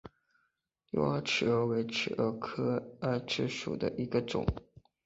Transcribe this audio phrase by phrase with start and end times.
[0.93, 4.43] 妖洱尺蛾为尺蛾科洱尺蛾属下的一个种。